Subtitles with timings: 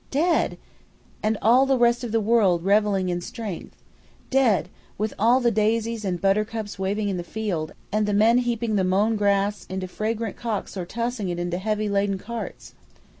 [0.09, 0.57] Dead!
[1.21, 3.83] And all the rest of the world reveling in strength.
[4.31, 4.67] Dead!
[4.97, 8.83] With all the daisies and buttercups waving in the fields and the men heaping the
[8.83, 12.73] mown grass into fragrant cocks or tossing it into heavily laden carts.